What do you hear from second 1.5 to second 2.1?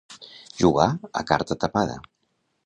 tapada.